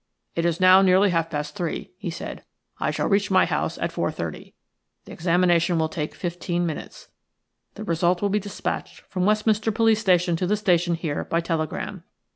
[0.35, 2.43] "It is now nearly half past, three," he said.
[2.79, 4.53] "I shall reach my house at 4.30;
[5.05, 7.09] the examination will take fifteen minutes;
[7.75, 12.03] the result will be dispatched from Westminster police station to the station here by telegram.